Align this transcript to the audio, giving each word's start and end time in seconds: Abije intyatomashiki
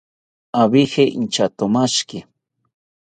Abije 0.61 1.03
intyatomashiki 1.19 2.19